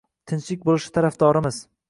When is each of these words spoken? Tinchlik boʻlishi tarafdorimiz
Tinchlik 0.31 0.65
boʻlishi 0.71 0.91
tarafdorimiz 0.97 1.63